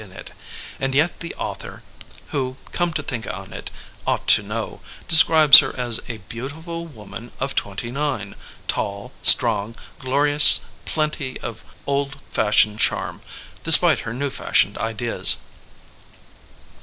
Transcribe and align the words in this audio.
SITUATION 0.01 0.17
in 0.17 0.25
it, 0.25 0.31
and 0.79 0.95
yet 0.95 1.19
the 1.19 1.35
author 1.35 1.83
(who, 2.29 2.57
come 2.71 2.91
to 2.91 3.03
think 3.03 3.31
on 3.31 3.53
it, 3.53 3.69
ought 4.07 4.25
to 4.29 4.41
know) 4.41 4.81
describes 5.07 5.59
her 5.59 5.75
as 5.77 5.99
a 6.09 6.17
beautiful 6.27 6.87
woman 6.87 7.31
of 7.39 7.53
twenty 7.53 7.91
nine, 7.91 8.33
tall, 8.67 9.11
strong, 9.21 9.75
glorious— 9.99 10.61
plenty 10.85 11.39
of 11.41 11.63
old 11.85 12.17
fashioned 12.31 12.79
charm, 12.79 13.21
despite 13.63 13.99
her 13.99 14.11
new 14.15 14.31
fashioned 14.31 14.75
ideas. 14.79 15.35